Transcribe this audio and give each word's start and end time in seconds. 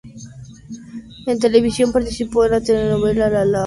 En 1.27 1.37
televisión 1.37 1.91
participó 1.91 2.43
en 2.45 2.51
la 2.53 2.59
telenovela 2.61 3.29
"Lalola". 3.29 3.59